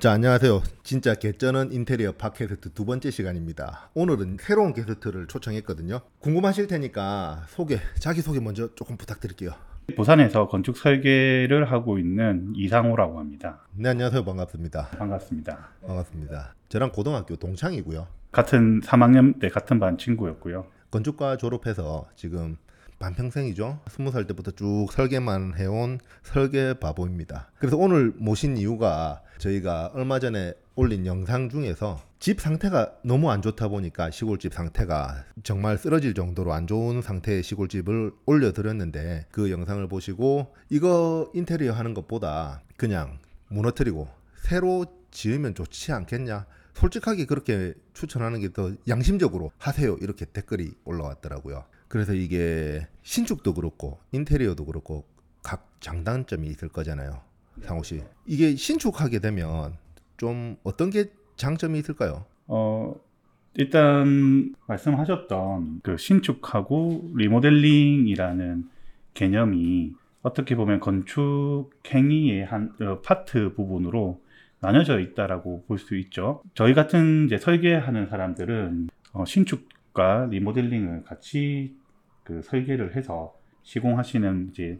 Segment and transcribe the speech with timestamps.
[0.00, 0.62] 자, 안녕하세요.
[0.82, 3.90] 진짜 개쩌는 인테리어 팟캐스트 두 번째 시간입니다.
[3.92, 6.00] 오늘은 새로운 게스트를 초청했거든요.
[6.20, 9.50] 궁금하실 테니까 소개, 자기소개 먼저 조금 부탁드릴게요.
[9.94, 13.60] 부산에서 건축 설계를 하고 있는 이상호라고 합니다.
[13.74, 14.24] 네, 안녕하세요.
[14.24, 14.88] 반갑습니다.
[14.96, 15.68] 반갑습니다.
[15.86, 16.54] 반갑습니다.
[16.70, 18.06] 저랑 고등학교 동창이고요.
[18.32, 20.64] 같은 3학년 때 같은 반 친구였고요.
[20.90, 22.56] 건축과 졸업해서 지금
[23.00, 23.80] 반평생이죠.
[23.88, 27.50] 스무 살 때부터 쭉 설계만 해온 설계 바보입니다.
[27.58, 33.68] 그래서 오늘 모신 이유가 저희가 얼마 전에 올린 영상 중에서 집 상태가 너무 안 좋다
[33.68, 41.30] 보니까 시골집 상태가 정말 쓰러질 정도로 안 좋은 상태의 시골집을 올려드렸는데 그 영상을 보시고 이거
[41.34, 49.52] 인테리어 하는 것보다 그냥 무너뜨리고 새로 지으면 좋지 않겠냐 솔직하게 그렇게 추천하는 게 더 양심적으로
[49.58, 55.04] 하세요 이렇게 댓글이 올라왔더라고요 그래서 이게 신축도 그렇고 인테리어도 그렇고
[55.42, 57.20] 각 장단점이 있을 거잖아요
[57.62, 59.76] 상호 씨 이게 신축하게 되면
[60.16, 62.26] 좀 어떤 게 장점이 있을까요?
[62.46, 62.94] 어,
[63.54, 68.68] 일단 말씀하셨던 그 신축하고 리모델링이라는
[69.14, 74.22] 개념이 어떻게 보면 건축 행위의 한 어, 파트 부분으로
[74.60, 76.42] 나눠져 있다라고 볼 수 있죠.
[76.54, 81.74] 저희 같은 이제 설계하는 사람들은 어, 신축과 리모델링을 같이
[82.30, 84.78] 그 설계를 해서 시공하시는 이제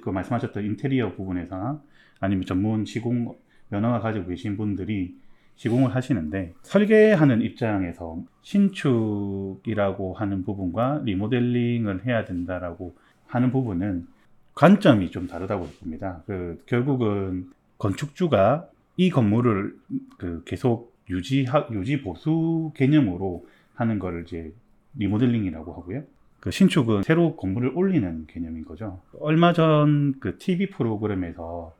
[0.00, 1.82] 그 말씀하셨던 인테리어 부분에서나
[2.20, 3.36] 아니면 전문 시공
[3.68, 5.16] 면허가 가지고 계신 분들이
[5.56, 12.94] 시공을 하시는데 설계하는 입장에서 신축이라고 하는 부분과 리모델링을 해야 된다라고
[13.26, 14.06] 하는 부분은
[14.54, 16.22] 관점이 좀 다르다고 봅니다.
[16.26, 19.76] 그 결국은 건축주가 이 건물을
[20.18, 24.52] 그 계속 유지 유지 보수 개념으로 하는 거를 이제
[24.96, 26.04] 리모델링이라고 하고요.
[26.44, 29.00] 그 신축은 새로 건물을 올리는 개념인 거죠.
[29.18, 31.74] 얼마 전 그 TV 프로그램에서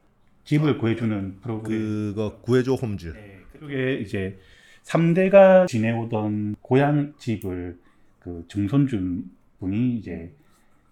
[0.44, 1.78] 집을 구해주는 프로그램.
[1.80, 3.12] 그거 구해줘 홈즈.
[3.12, 4.38] 네, 그게 이제
[4.84, 7.78] 3대가 지내오던 고향 집을
[8.20, 9.30] 그 증손주
[9.60, 10.32] 분이 이제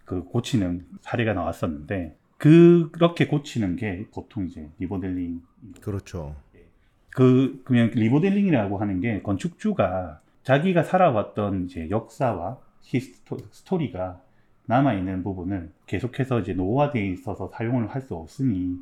[0.05, 5.41] 그 고치는 사례가 나왔었는데 그렇게 고치는 게 보통 이제 리모델링
[5.81, 6.35] 그렇죠.
[7.09, 14.21] 그 그냥 리모델링이라고 하는 게 건축주가 자기가 살아왔던 이제 역사와 histo, 스토리가
[14.65, 18.77] 남아 있는 부분을 계속해서 이제 노후화되어 있어서 사용을 할 수 없으니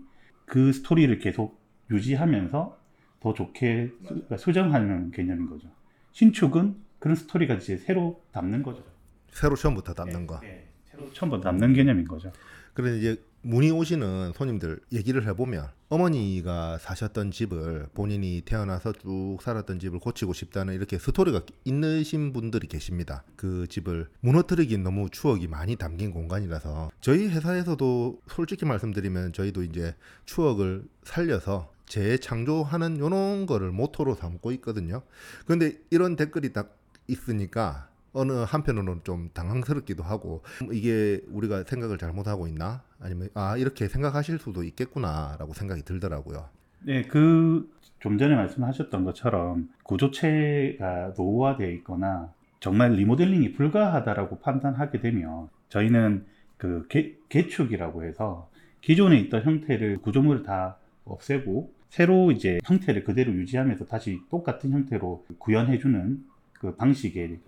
[0.46, 2.78] 그 스토리를 계속 유지하면서
[3.20, 5.68] 더 좋게 수, 수정하는 개념인 거죠.
[6.12, 8.84] 신축은 그런 스토리가 이제 새로 담는 거죠.
[9.32, 12.32] 새로 처음부터 담는 거 네, 새로 처음부터 담는 개념인 거죠.
[12.74, 20.00] 그래서 이제 문의 오시는 손님들 얘기를 해보면 어머니가 사셨던 집을 본인이 태어나서 쭉 살았던 집을
[20.00, 23.24] 고치고 싶다는 이렇게 스토리가 있으신 분들이 계십니다.
[23.36, 29.96] 그 집을 무너뜨리긴 너무 추억이 많이 담긴 공간이라서 저희 회사에서도 솔직히 말씀드리면 저희도 이제
[30.26, 35.02] 추억을 살려서 재창조하는 요런 거를 모토로 삼고 있거든요.
[35.46, 36.78] 근데 이런 댓글이 딱
[37.08, 44.40] 있으니까 어느 한편으로는 좀 당황스럽기도 하고 이게 우리가 생각을 잘못하고 있나 아니면 아 이렇게 생각하실
[44.40, 46.50] 수도 있겠구나라고 생각이 들더라고요.
[46.84, 47.70] 네, 그
[48.02, 56.26] 좀 전에 말씀하셨던 것처럼 구조체가 노후화되어 있거나 정말 리모델링이 불가하다라고 판단하게 되면 저희는
[56.58, 58.50] 그 개, 개축이라고 해서
[58.82, 66.24] 기존에 있던 형태를 구조물을 다 없애고 새로 이제 형태를 그대로 유지하면서 다시 똑같은 형태로 구현해주는
[66.54, 67.40] 그 방식의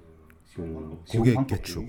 [0.56, 1.88] 그 고객 개축.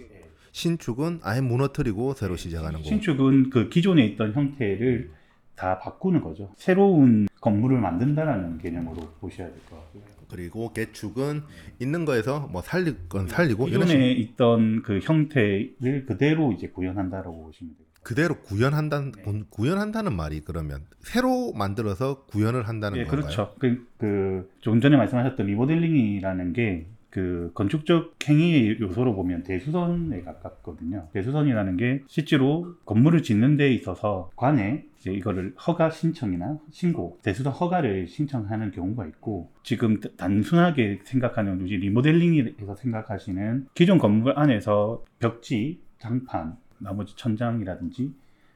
[0.52, 2.84] 신축은 아예 무너뜨리고 새로 시작하는 거.
[2.84, 5.10] 신축은 그 기존에 있던 형태를
[5.56, 6.52] 다 바꾸는 거죠.
[6.56, 10.02] 새로운 건물을 만든다라는 개념으로 보셔야 될 것 같고요.
[10.28, 11.42] 그리고 개축은
[11.80, 17.44] 있는 거에서 뭐 살릴 건 살리고 이런 기존에 식 있던 그 형태를 그대로 이제 구현한다라고
[17.44, 17.84] 보시면 돼요.
[18.02, 19.42] 그대로 구현한다는 네.
[19.50, 23.20] 구현한다는 말이 그러면 새로 만들어서 구현을 한다는 예, 건가요?
[23.22, 23.54] 그렇죠.
[23.58, 31.10] 그, 그, 좀 전에 말씀하셨던 리모델링이라는 게, 그, 건축적 행위의 요소로 보면 대수선에 가깝거든요.
[31.12, 38.08] 대수선이라는 게 실제로 건물을 짓는 데 있어서 관에 이제 이거를 허가 신청이나 신고, 대수선 허가를
[38.08, 47.14] 신청하는 경우가 있고, 지금 단순하게 생각하는, 우리 리모델링에서 생각하시는 기존 건물 안에서 벽지, 장판, 나머지
[47.16, 48.12] 천장이라든지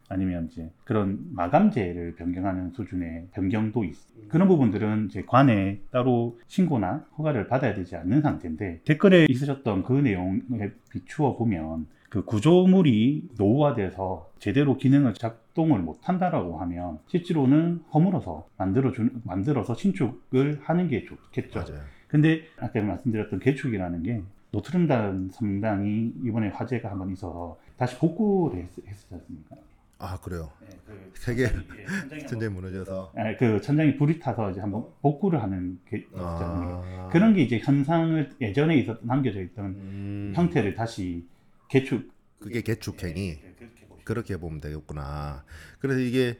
[0.08, 3.94] 아니면 이제 그런 마감재를 변경하는 수준의 변경도 있
[4.28, 10.70] 그런 부분들은 이제 관에 따로 신고나 허가를 받아야 되지 않는 상태인데 댓글에 있으셨던 그 내용에
[10.90, 19.10] 비추어 보면 그 구조물이 노후화돼서 제대로 기능을 작동을 못 한다라고 하면 실제로는 허물어서 만들어 주
[19.24, 21.60] 만들어서 신축을 하는 게 좋겠죠.
[21.60, 21.82] 맞아요.
[22.08, 24.22] 근데 아까 말씀드렸던 개축이라는 게
[24.52, 29.56] 노트름담 성당이 이번에 화재가 한번 있어서 다시 복구를 했, 했지 않습니까?
[29.98, 30.52] 아 그래요.
[30.60, 33.12] 네, 그 세계 천장이, 예, 천장이 천장이 무너져서.
[33.16, 36.84] 아, 그 천장이 불이 타서 이제 한번 복구를 하는 게 있잖아요.
[36.86, 37.08] 아.
[37.10, 41.26] 그런 게 이제 현상을 예전에 있었 남겨져 있던 음, 형태를 다시
[41.68, 43.40] 개축 그게 개축행위.
[43.42, 45.44] 네, 그렇게 보시면 그렇게 보면 되겠구나.
[45.80, 46.38] 그래서 이게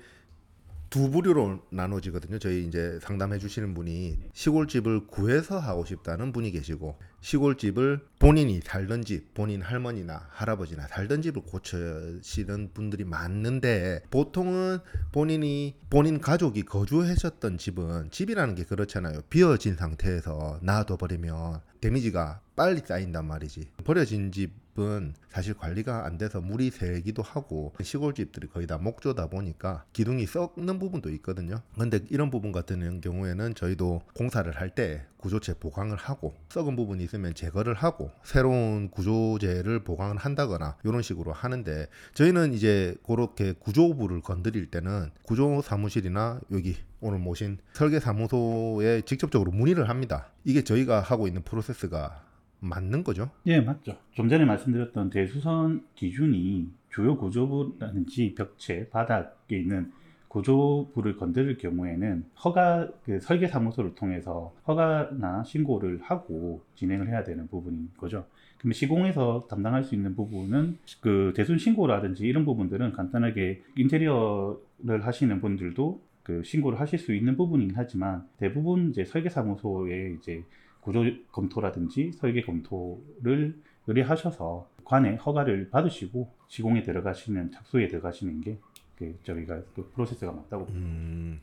[0.90, 2.38] 두 부류로 나눠지거든요.
[2.38, 9.34] 저희 이제 상담해 주시는 분이 시골집을 구해서 하고 싶다는 분이 계시고 시골집을 본인이 살던 집,
[9.34, 14.78] 본인 할머니나 할아버지나 살던 집을 고치시는 분들이 많은데 보통은
[15.12, 19.20] 본인이 본인 가족이 거주하셨던 집은 집이라는 게 그렇잖아요.
[19.28, 23.68] 비어진 상태에서 놔둬 버리면 데미지가 빨리 쌓인단 말이지.
[23.84, 29.84] 버려진 집 은 사실 관리가 안 돼서 물이 새기도 하고 시골집들이 거의 다 목조다 보니까
[29.92, 31.60] 기둥이 썩는 부분도 있거든요.
[31.76, 37.34] 근데 이런 부분 같은 경우에는 저희도 공사를 할 때 구조체 보강을 하고 썩은 부분이 있으면
[37.34, 45.10] 제거를 하고 새로운 구조재를 보강을 한다거나 이런 식으로 하는데 저희는 이제 그렇게 구조부를 건드릴 때는
[45.22, 50.30] 구조 사무실이나 여기 오늘 모신 설계 사무소에 직접적으로 문의를 합니다.
[50.44, 52.27] 이게 저희가 하고 있는 프로세스가
[52.60, 53.30] 맞는 거죠?
[53.46, 53.96] 예, 맞죠.
[54.12, 59.92] 좀 전에 말씀드렸던 대수선 기준이 주요 구조부라든지 벽체, 바닥에 있는
[60.28, 67.90] 구조부를 건드릴 경우에는 허가 그 설계 사무소를 통해서 허가나 신고를 하고 진행을 해야 되는 부분인
[67.96, 68.26] 거죠.
[68.58, 76.00] 그럼 시공에서 담당할 수 있는 부분은 그 대순 신고라든지 이런 부분들은 간단하게 인테리어를 하시는 분들도
[76.22, 80.44] 그 신고를 하실 수 있는 부분이긴 하지만 대부분 이제 설계 사무소에 이제
[80.88, 83.54] 구조 검토라든지 설계 검토를
[83.86, 91.42] 의뢰하셔서 관에 허가를 받으시고 시공에 들어가시는 착수에 들어가시는 게그 저희가 그 프로세스가 맞다고 음,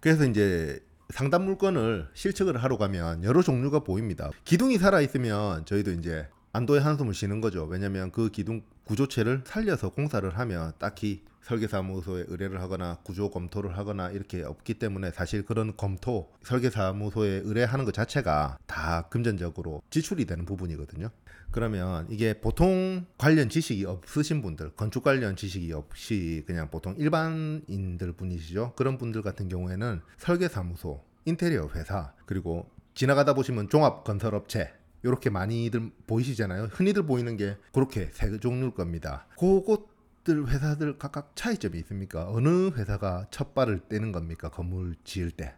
[0.00, 4.30] 그래서 이제 상담 물건을 실측을 하러 가면 여러 종류가 보입니다.
[4.44, 7.66] 기둥이 살아 있으면 저희도 이제 안도의 한숨을 쉬는 거죠.
[7.66, 14.42] 왜냐하면 그 기둥 구조체를 살려서 공사를 하면 딱히 설계사무소에 의뢰를 하거나 구조 검토를 하거나 이렇게
[14.42, 21.08] 없기 때문에 사실 그런 검토 설계사무소에 의뢰하는 것 자체가 다 금전적으로 지출이 되는 부분이거든요.
[21.52, 28.72] 그러면 이게 보통 관련 지식이 없으신 분들, 건축 관련 지식이 없이 그냥 보통 일반인들 분이시죠.
[28.74, 36.64] 그런 분들 같은 경우에는 설계사무소, 인테리어 회사, 그리고 지나가다 보시면 종합 건설업체 이렇게 많이들 보이시잖아요.
[36.64, 39.26] 흔히들 보이는 게 그렇게 세 종류일 겁니다.
[39.38, 42.30] 그것들 회사들 각각 차이점이 있습니까?
[42.30, 44.50] 어느 회사가 첫 발을 떼는 겁니까?
[44.50, 45.54] 건물 지을 때.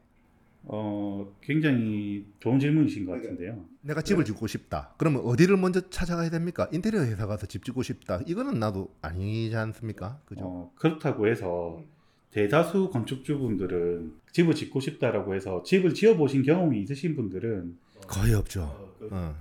[0.65, 3.65] 어 굉장히 좋은 질문이신 것 같은데요.
[3.81, 4.95] 내가 집을 짓고 싶다.
[4.97, 6.69] 그러면 어디를 먼저 찾아가야 됩니까?
[6.73, 8.21] 인테리어 회사 가서 집 짓고 싶다.
[8.27, 10.21] 이거는 나도 아니지 않습니까?
[10.25, 10.45] 그죠?
[10.45, 11.83] 어, 그렇다고 해서
[12.31, 18.82] 대다수 건축주분들은 집을 짓고 싶다라고 해서 집을 지어 보신 경험이 있으신 분들은 거의 없죠.
[19.07, 19.35] 어, 그 어.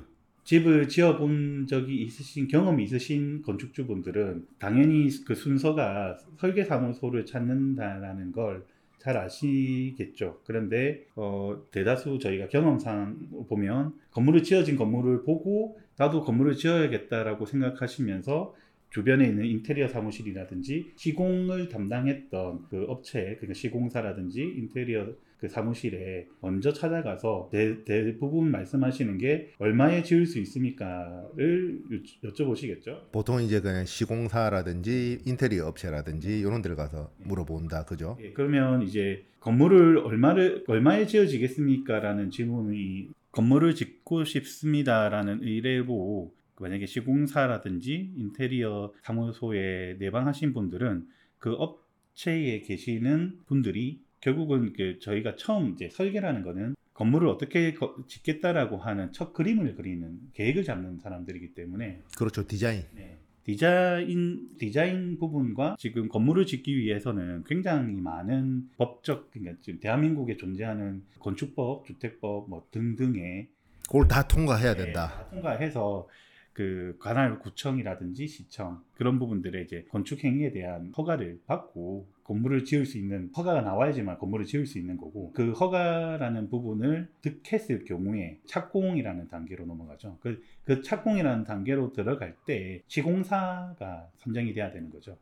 [0.44, 8.66] 집을 지어본 적이 있으신 경험이 있으신 건축주분들은 당연히 그 순서가 설계 사무소를 찾는다라는 걸
[9.02, 10.42] 잘 아시겠죠.
[10.46, 18.54] 그런데 어, 대다수 저희가 경험상 보면 건물을 지어진 건물을 보고 나도 건물을 지어야겠다라고 생각하시면서
[18.92, 25.08] 주변에 있는 인테리어 사무실이라든지 시공을 담당했던 그 업체, 그러니까 시공사라든지 인테리어
[25.42, 31.82] 그 사무실에 먼저 찾아가서 대, 대부분 말씀하시는 게 얼마에 지을 수 있습니까를
[32.24, 33.12] 여- 여쭤보시겠죠.
[33.12, 37.86] 보통 이제 그냥 시공사라든지 인테리어 업체라든지 이런 데를 가서 물어본다.
[37.86, 38.20] 그죠?
[38.22, 48.94] 예, 그러면 이제 건물을 얼마를 얼마에 지어지겠습니까라는 질문이 건물을 짓고 싶습니다라는 의뢰로 만약에 시공사라든지 인테리어
[49.02, 51.08] 사무소에 내방하신 분들은
[51.40, 58.78] 그 업체에 계시는 분들이 결국은 그 저희가 처음 이제 설계라는 거는 건물을 어떻게 거- 짓겠다라고
[58.78, 62.46] 하는 첫 그림을 그리는 계획을 잡는 사람들이기 때문에 그렇죠.
[62.46, 62.84] 디자인.
[62.96, 63.18] 네.
[63.44, 71.88] 디자인 디자인 부분과 지금 건물을 짓기 위해서는 굉장히 많은 법적 그러니까 지금 대한민국에 존재하는 건축법,
[71.88, 73.48] 주택법 뭐 등등의
[73.88, 75.08] 그걸 다 통과해야 네, 된다.
[75.08, 76.08] 다 통과해서
[76.54, 82.98] 그 관할 구청이라든지 시청 그런 부분들의 이제 건축 행위에 대한 허가를 받고 건물을 지을 수
[82.98, 89.66] 있는 허가가 나와야지만 건물을 지을 수 있는 거고 그 허가라는 부분을 득했을 경우에 착공이라는 단계로
[89.66, 90.18] 넘어가죠.
[90.22, 95.18] 그, 그 착공이라는 단계로 들어갈 때 시공사가 선정이 돼야 되는 거죠.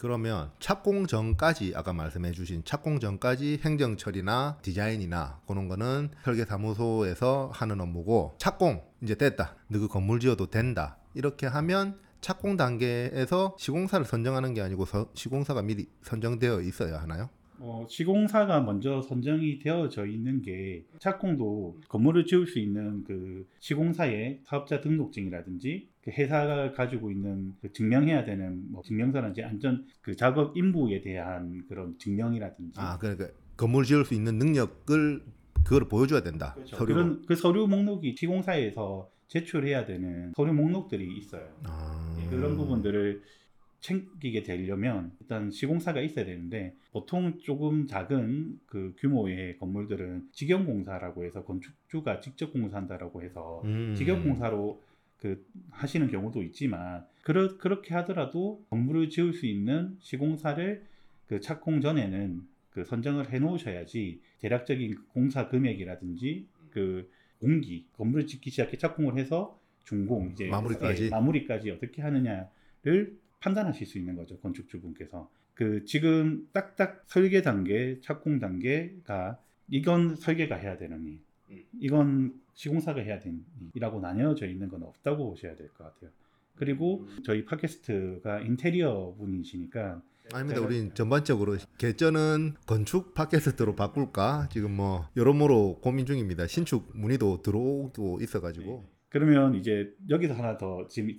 [0.00, 7.52] 그러면 착공 전까지 아까 말씀해 주신 착공 전까지 행정 처리나 디자인이나 그런 거는 설계 사무소에서
[7.54, 9.54] 하는 업무고 착공 이제 됐다.
[9.68, 10.98] 너그 건물 지어도 된다.
[11.14, 17.28] 이렇게 하면 착공 단계에서 시공사를 선정하는 게 아니고 서- 시공사가 미리 선정되어 있어야 하나요?
[17.58, 24.80] 어, 시공사가 먼저 선정이 되어져 있는 게 착공도 건물을 지을 수 있는 그 시공사의 사업자
[24.80, 31.64] 등록증이라든지 그 회사가 가지고 있는 그 증명해야 되는 뭐 증명서라든지 안전 그 작업 임무에 대한
[31.68, 35.22] 그런 증명이라든지 아 그러니까 건물 지을 수 있는 능력을
[35.64, 36.54] 그걸 보여줘야 된다.
[36.54, 36.76] 그렇죠.
[36.76, 36.94] 서류로.
[36.94, 41.48] 그런 그 서류 목록이 시공사에서 제출해야 되는 서류 목록들이 있어요.
[41.64, 42.18] 아.
[42.20, 43.22] 예, 그런 부분들을
[43.80, 52.20] 챙기게 되려면 일단 시공사가 있어야 되는데 보통 조금 작은 그 규모의 건물들은 직영공사라고 해서 건축주가
[52.20, 53.94] 직접 공사한다라고 해서 음.
[53.96, 54.80] 직영공사로
[55.18, 60.84] 그 하시는 경우도 있지만 그렇, 그렇게 하더라도 건물을 지을 수 있는 시공사를
[61.28, 67.08] 그 착공 전에는 그 선정을 해 놓으셔야지 대략적인 공사 금액이라든지 그
[67.42, 71.04] 공기 건물을 짓기 시작해 착공을 해서 중공 이제 마무리까지?
[71.06, 78.38] 예, 마무리까지 어떻게 하느냐를 판단하실 수 있는 거죠 건축주분께서 그 지금 딱딱 설계 단계 착공
[78.38, 81.18] 단계가 이건 설계가 해야 되는 일
[81.50, 81.64] 음.
[81.80, 83.44] 이건 시공사가 해야 되는
[83.74, 86.10] 일이라고 나뉘어져 있는 건 없다고 보셔야 될 것 같아요
[86.54, 90.00] 그리고 저희 팟캐스트가 인테리어 분이시니까
[90.32, 90.60] 아닙니다.
[90.60, 96.46] 제가- 우린 전반적으로 개전은 건축 팟캐스트로 바꿀까 지금 뭐 여러모로 고민 중입니다.
[96.46, 101.10] 신축 문의도 들어오고 있어가지고 그러면 이제 여기서 하나 더 지금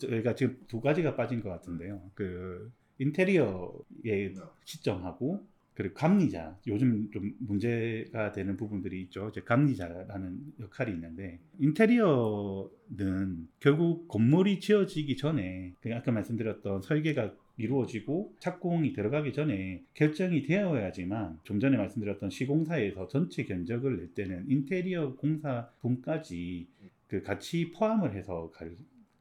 [0.00, 2.00] 저희가 지금 두 가지가 빠진 것 같은데요.
[2.14, 9.28] 그 인테리어의 시점하고 그리고 감리자 요즘 좀 문제가 되는 부분들이 있죠.
[9.30, 18.92] 이제 감리자라는 역할이 있는데 인테리어는 결국 건물이 지어지기 전에 그 아까 말씀드렸던 설계가 이루어지고 착공이
[18.92, 26.66] 들어가기 전에 결정이 되어야지만 좀 전에 말씀드렸던 시공사에서 전체 견적을 낼 때는 인테리어 공사 분까지
[27.08, 28.74] 그 같이 포함을 해서 갈-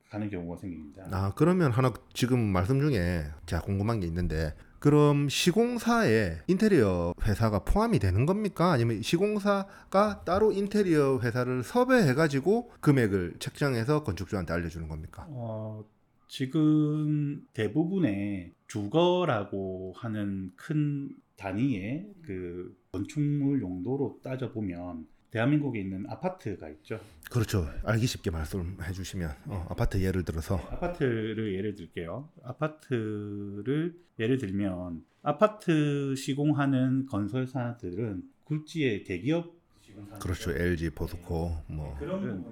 [0.10, 1.08] 가는 경우가 생깁니다.
[1.12, 8.00] 아 그러면 하나 지금 말씀 중에 제가 궁금한 게 있는데 그럼 시공사에 인테리어 회사가 포함이
[8.00, 8.72] 되는 겁니까?
[8.72, 15.26] 아니면 시공사가 따로 인테리어 회사를 섭외해 가지고 금액을 책정해서 건축주한테 알려주는 겁니까?
[15.30, 15.84] 어,
[16.32, 27.02] 지금 대부분의 주거라고 하는 큰 단위의 그 건축물 용도로 따져 보면 대한민국에 있는 아파트가 있죠.
[27.30, 27.68] 그렇죠.
[27.84, 32.30] 알기 쉽게 말씀해 주시면 어, 아파트 예를 들어서 아파트를 예를 들게요.
[32.44, 40.52] 아파트를 예를 들면 아파트 시공하는 건설사들은 굴지의 대기업 시공사 그렇죠.
[40.52, 42.46] LG, 포스코 뭐 그런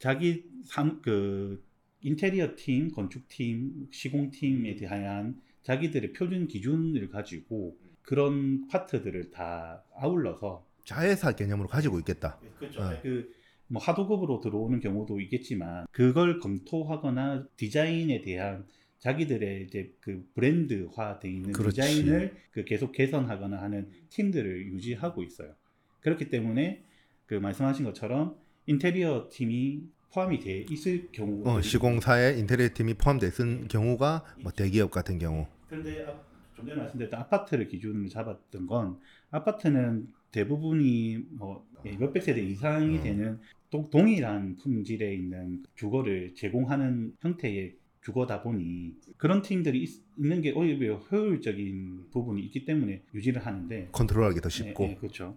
[0.00, 1.64] 자기 삼, 그
[2.06, 10.64] 인테리어 팀, 건축 팀, 시공 팀에 대한 자기들의 표준 기준을 가지고 그런 파트들을 다 아울러서
[10.84, 12.38] 자회사 개념으로 가지고 있겠다.
[12.60, 12.88] 그렇죠.
[12.88, 13.00] 네.
[13.02, 18.64] 그뭐 하도급으로 들어오는 경우도 있겠지만 그걸 검토하거나 디자인에 대한
[18.98, 21.80] 자기들의 이제 그 브랜드화돼 있는 그렇지.
[21.80, 25.56] 디자인을 그 계속 개선하거나 하는 팀들을 유지하고 있어요.
[26.02, 26.84] 그렇기 때문에
[27.26, 28.36] 그 말씀하신 것처럼
[28.66, 34.90] 인테리어 팀이 포함이 돼 있을 경우 어, 시공사에 인테리어 팀이 포함되어 있는 경우가 뭐 대기업
[34.90, 36.18] 같은 경우 그런데 아-
[36.54, 38.98] 좀 전에 말씀드렸던 아파트를 기준으로 잡았던 건
[39.30, 43.02] 아파트는 대부분이 뭐 몇백 세대 이상이 음.
[43.02, 50.96] 되는 동, 동일한 품질에 있는 주거를 제공하는 형태의 주거다 보니 그런 팀들이 있, 는게 오히려
[50.96, 55.36] 효율적인 부분이 있기 때문에 유지를 하는데 컨트롤하기 더 쉽고 네, 네, 그렇죠.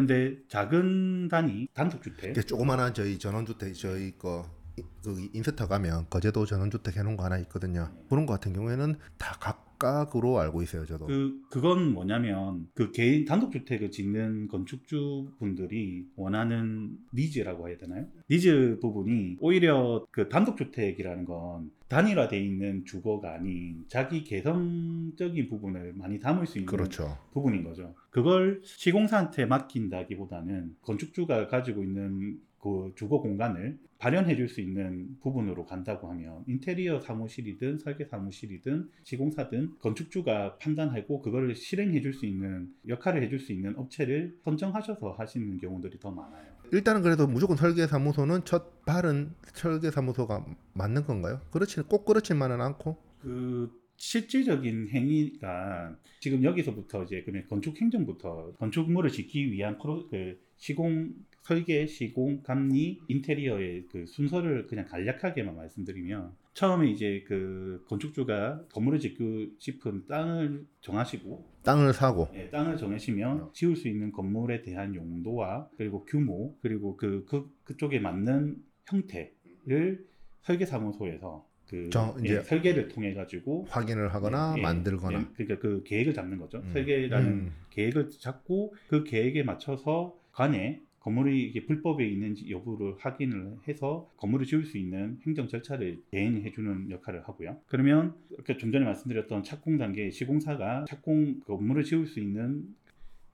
[0.00, 4.44] 그런데 작은 단위 단독주택 조그마한 저희 전원주택 저희 거
[4.78, 7.90] 이- 그 인스타 가면 거제도 전원주택 해놓은 거 하나 있거든요.
[8.10, 10.84] 그런 거 같은 경우에는 다 각각으로 알고 있어요.
[10.84, 11.06] 저도.
[11.06, 18.04] 그 그건 뭐냐면 그 개인 단독 주택을 짓는 건축주 분들이 원하는 needs라고 해야 되나요?
[18.28, 26.18] 니즈 부분이 오히려 그 단독 주택이라는 건 단일화돼 있는 주거가 아닌 자기 개성적인 부분을 많이
[26.18, 27.16] 담을 수 있는 그렇죠.
[27.32, 27.94] 부분인 거죠.
[28.10, 36.08] 그걸 시공사한테 맡긴다기보다는 건축주가 가지고 있는 그 주거 공간을 발현해 줄 수 있는 부분으로 간다고
[36.10, 43.28] 하면 인테리어 사무실이든 설계 사무실이든 시공사든 건축주가 판단하고 그걸 실행해 줄 수 있는 역할을 해
[43.28, 46.44] 줄 수 있는 업체를 선정하셔서 하시는 경우들이 더 많아요.
[46.72, 50.44] 일단은 그래도 무조건 설계 사무소는 첫 발은 설계 사무소가
[50.74, 51.40] 맞는 건가요?
[51.52, 59.52] 그렇지 꼭 그렇지만은 않고 그 실질적인 행위가 지금 여기서부터 이제 그러면 건축 행정부터 건축물을 짓기
[59.52, 59.78] 위한
[60.10, 61.12] 그 시공
[61.46, 69.52] 설계 시공 감리 인테리어의 그 순서를 그냥 간략하게만 말씀드리면 처음에 이제 그 건축주가 건물을 짓고
[69.60, 76.04] 싶은 땅을 정하시고 땅을 사고 예, 땅을 정하시면 지을 수 있는 건물에 대한 용도와 그리고
[76.04, 80.04] 규모 그리고 그, 그 그쪽에 맞는 형태를
[80.40, 85.60] 설계 사무소에서 그 정- 이제 예, 설계를 통해 가지고 확인을 하거나 예, 만들거나 예, 그러니까
[85.60, 86.58] 그 계획을 잡는 거죠.
[86.58, 86.72] 음.
[86.72, 87.52] 설계라는 음.
[87.70, 94.64] 계획을 잡고 그 계획에 맞춰서 관에 건물이 이게 불법에 있는지 여부를 확인을 해서 건물을 지을
[94.64, 97.58] 수 있는 행정 절차를 대행해주는 역할을 하고요.
[97.68, 102.64] 그러면 아까 좀 전에 말씀드렸던 착공 단계 시공사가 착공 건물을 지을 수 있는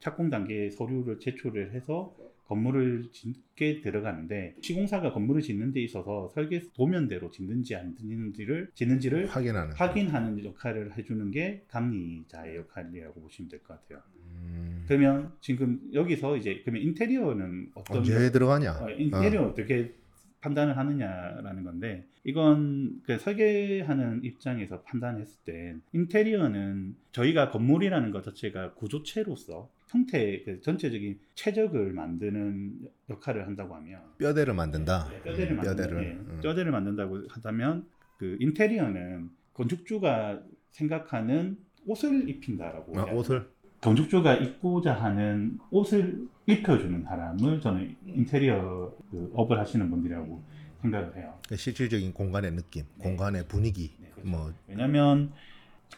[0.01, 2.15] 착공 단계의 서류를 제출을 해서
[2.47, 9.73] 건물을 짓게 들어가는데 시공사가 건물을 짓는 데 있어서 설계 도면대로 짓는지 안 짓는지를 짓는지를 확인하는.
[9.75, 14.03] 확인하는 역할을 해주는 게 감리자의 역할이라고 보시면 될 것 같아요.
[14.35, 18.73] 음, 그러면 지금 여기서 이제 그러면 인테리어는 어떤 언제 들어가냐?
[18.73, 19.55] 어, 인테리어 어.
[19.55, 19.95] 떻게
[20.41, 29.71] 판단을 하느냐라는 건데 이건 그 설계하는 입장에서 판단했을 때 인테리어는 저희가 건물이라는 것 자체가 구조체로서
[29.93, 32.73] 형태 그 전체적인 최적을 만드는
[33.11, 35.09] 역할을 한다고 하면 뼈대를 만든다.
[35.11, 35.77] 네, 뼈대를 음, 만든다.
[35.77, 36.05] 뼈대를.
[36.05, 36.41] 예, 음.
[36.43, 43.51] 뼈대를 만든다고 한다면 그 인테리어는 건축주가 생각하는 옷을 입힌다라고 아, 옷을
[43.83, 50.43] 건축주가 입고자 하는 옷을 입혀주는 사람을 저는 인테리어 그 업을 하시는 분들이라고
[50.81, 51.39] 생각을 해요.
[51.49, 54.29] 그 실질적인 공간의 느낌, 공간의 분위기, 네, 그렇죠.
[54.29, 55.33] 뭐 왜냐하면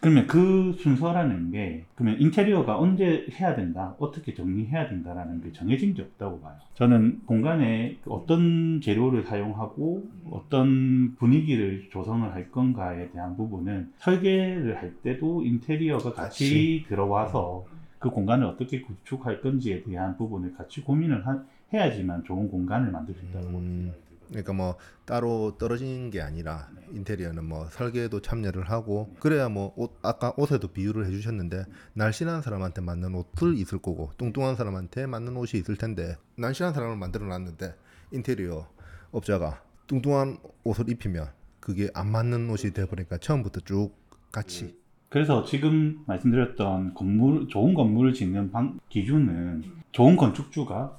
[0.00, 6.02] 그러면 그 순서라는 게 그러면 인테리어가 언제 해야 된다, 어떻게 정리해야 된다라는 게 정해진 게
[6.02, 6.56] 없다고 봐요.
[6.74, 14.92] 저는 공간에 그 어떤 재료를 사용하고 어떤 분위기를 조성을 할 건가에 대한 부분은 설계를 할
[14.96, 17.64] 때도 인테리어가 같이 들어와서
[17.98, 23.24] 그 공간을 어떻게 구축할 건지에 대한 부분을 같이 고민을 하- 해야지만 좋은 공간을 만들 수
[23.24, 23.92] 있다고 음, 생각이 들거든요.
[24.28, 26.86] 그러니까 뭐 따로 떨어진 게 아니라 네.
[26.92, 31.64] 인테리어는 뭐 설계도 참여를 하고 그래야 뭐 옷 아까 옷에도 비유를 해주셨는데
[31.94, 37.26] 날씬한 사람한테 맞는 옷을 있을 거고 뚱뚱한 사람한테 맞는 옷이 있을 텐데 날씬한 사람을 만들어
[37.26, 37.74] 놨는데
[38.12, 38.68] 인테리어
[39.10, 41.28] 업자가 뚱뚱한 옷을 입히면
[41.60, 43.92] 그게 안 맞는 옷이 돼버리니까 처음부터 쭉
[44.30, 44.78] 같이.
[45.08, 49.62] 그래서 지금 말씀드렸던 건물 좋은 건물을 짓는 방, 기준은
[49.92, 50.98] 좋은 건축주가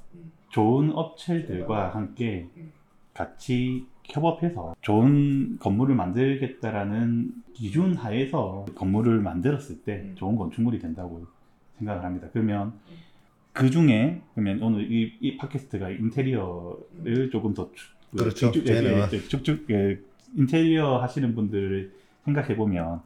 [0.49, 2.49] 좋은 업체들과 함께
[3.15, 11.25] 같이 협업해서 좋은 건물을 만들겠다라는 기준 하에서 건물을 만들었을 때 좋은 건축물이 된다고
[11.79, 12.27] 생각을 합니다.
[12.31, 12.73] 그러면
[13.53, 18.51] 그 중에 그러면 오늘 이, 이 팟캐스트가 인테리어를 조금 더 주- 그렇죠.
[18.51, 18.91] 쭉- 쟤는.
[18.91, 19.97] 예, 예, 쭉쭉 예,
[20.35, 21.91] 인테리어 하시는 분들을
[22.25, 23.01] 생각해 보면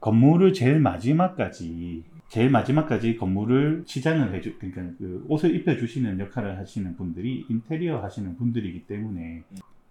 [0.00, 6.96] 건물을 제일 마지막까지 제일 마지막까지 건물을 치장을 해주 그러니까 그 옷을 입혀 주시는 역할을 하시는
[6.96, 9.42] 분들이 인테리어 하시는 분들이기 때문에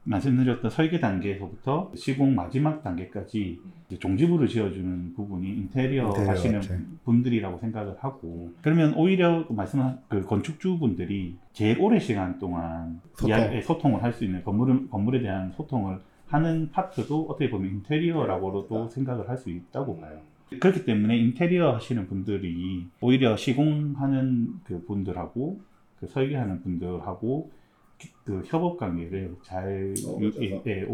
[0.04, 3.60] 말씀드렸던 설계 단계에서부터 시공 마지막 단계까지
[4.00, 6.80] 종지부를 지어주는 부분이 인테리어, 인테리어 하시는 업체.
[7.06, 13.62] 분들이라고 생각을 하고 그러면 오히려 말씀한 그 건축주 분들이 제일 오랜 시간 동안 소통.
[13.62, 19.38] 소통을 할 수 있는 건물을 건물에 대한 소통을 하는 파트도 어떻게 보면 인테리어라고도 생각을 할
[19.38, 20.19] 수 있다고 봐요.
[20.49, 25.60] 그렇기 때문에 인테리어 하시는 분들이 오히려 시공하는 그 분들하고
[25.99, 27.51] 그 설계하는 분들하고
[27.97, 29.93] 기- 그 협업 관계를 잘.
[30.19, 30.86] 유- 예, 예,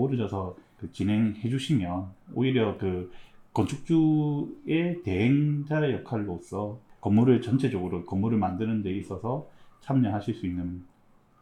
[0.77, 3.11] 그 진행해 주시면 오히려 그
[3.53, 9.47] 건축주의 대행자의 역할로서 건물을 전체적으로 건물을 만드는 데 있어서
[9.81, 10.83] 참여하실 수 있는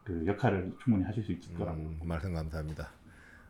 [0.03, 2.89] 그 역할을 충분히 하실 수 있을 거라고 음, 말씀 감사합니다.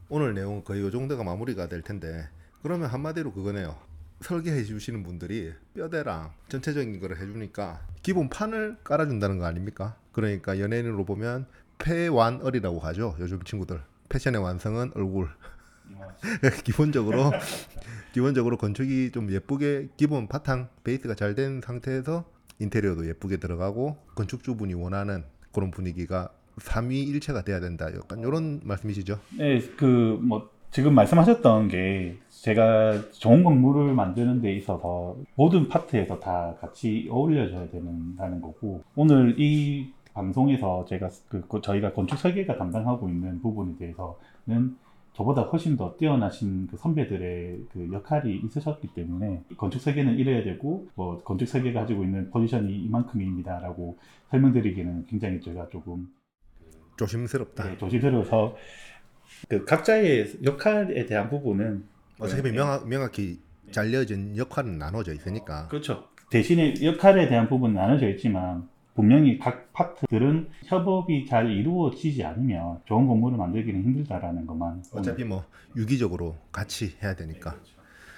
[0.09, 2.27] 오늘 내용 거의 이 정도가 마무리가 될 텐데
[2.61, 3.75] 그러면 한마디로 그거네요.
[4.21, 9.95] 설계해 주시는 분들이 뼈대랑 전체적인 거를 해주니까 기본 판을 깔아준다는 거 아닙니까?
[10.11, 11.45] 그러니까 연예인으로 보면
[11.77, 13.15] 패완얼이라고 하죠.
[13.19, 15.29] 요즘 친구들 패션의 완성은 얼굴.
[16.63, 17.31] 기본적으로
[18.13, 22.25] 기본적으로 건축이 좀 예쁘게 기본 바탕 베이스가 잘 된 상태에서
[22.59, 27.87] 인테리어도 예쁘게 들어가고 건축주분이 원하는 그런 분위기가 삼위일체가 돼야 된다.
[27.95, 29.19] 약간 이런 말씀이시죠?
[29.37, 37.07] 네, 그뭐 지금 말씀하셨던 게 제가 좋은 건물을 만드는 데 있어서 모든 파트에서 다 같이
[37.09, 43.77] 어울려져야 된다는 거고 오늘 이 방송에서 제가 그, 그 저희가 건축 설계가 담당하고 있는 부분에
[43.77, 44.77] 대해서는
[45.13, 51.17] 저보다 훨씬 더 뛰어나신 그 선배들의 그 역할이 있으셨기 때문에 건축 설계는 이래야 되고 뭐
[51.23, 53.97] 건축 설계가 가지고 있는 포지션이 이만큼입니다라고
[54.29, 56.07] 설명드리기는 굉장히 제가 조금
[56.97, 57.63] 조심스럽다.
[57.63, 58.55] 네, 조심스러워서
[59.47, 61.83] 그 각자의 역할에 대한 부분은
[62.19, 62.51] 어차피 네.
[62.51, 63.39] 명확, 명확히
[63.71, 66.07] 잘려진 역할은 나눠져 있으니까 그렇죠.
[66.29, 73.37] 대신에 역할에 대한 부분은 나눠져 있지만 분명히 각 파트들은 협업이 잘 이루어지지 않으면 좋은 건물을
[73.37, 77.55] 만들기는 힘들다라는 것만 어차피 뭐 유기적으로 같이 해야 되니까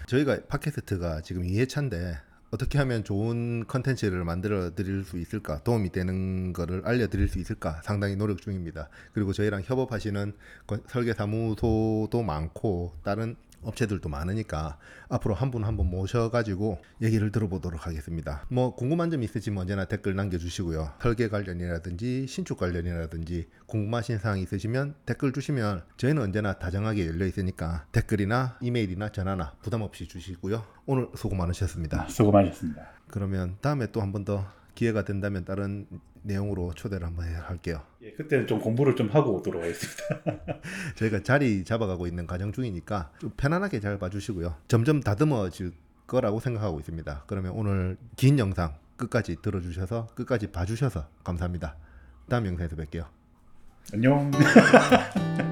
[0.08, 2.15] 저희가 팟캐스트가 지금 2회차인데
[2.52, 5.64] 어떻게 하면 좋은 컨텐츠를 만들어 드릴 수 있을까?
[5.64, 7.82] 도움이 되는 거를 알려 드릴 수 있을까?
[7.82, 8.90] 상당히 노력 중입니다.
[9.14, 10.34] 그리고 저희랑 협업하시는
[10.68, 14.78] 건- 설계 사무소도 많고 다른 업체들도 많으니까
[15.10, 18.45] 앞으로 한 분 한 분 모셔가지고 얘기를 들어보도록 하겠습니다.
[18.50, 20.93] 뭐 궁금한 점 있으시면 언제나 댓글 남겨주시고요.
[21.02, 28.58] 설계 관련이라든지 신축 관련이라든지 궁금하신 사항 있으시면 댓글 주시면 저희는 언제나 다정하게 열려 있으니까 댓글이나
[28.62, 30.63] 이메일이나 전화나 부담 없이 주시고요.
[30.86, 32.08] 오늘 수고 많으셨습니다.
[32.10, 32.88] 수고 많으셨습니다.
[33.10, 35.86] 그러면 다음에 또 한 번 더 기회가 된다면 다른
[36.23, 37.81] 내용으로 초대를 한번 해- 할게요.
[38.03, 40.62] 예, 그때는 좀 공부를 좀 하고 오도록 하겠습니다.
[40.95, 44.55] 저희가 자리 잡아가고 있는 과정 중이니까 좀 편안하게 잘 봐주시고요.
[44.67, 45.71] 점점 다듬어질
[46.07, 47.23] 거라고 생각하고 있습니다.
[47.27, 51.75] 그러면 오늘 긴 영상 끝까지 들어주셔서 끝까지 봐주셔서 감사합니다.
[52.29, 53.05] 다음 영상에서 뵐게요.
[53.93, 54.29] 안녕.